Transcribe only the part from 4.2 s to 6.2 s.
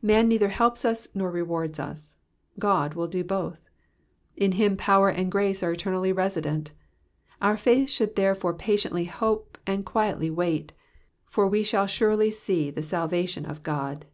In him power and grace are eternally